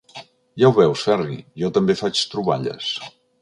[0.61, 2.89] Ja ho veus, Ferri, jo també faig troballes.